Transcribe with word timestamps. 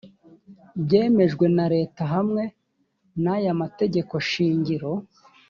byemejwe 0.83 1.45
na 1.57 1.65
leta 1.75 2.01
hamwe 2.13 2.43
n’aya 3.23 3.53
mategeko 3.61 4.13
shingiro 4.29 4.91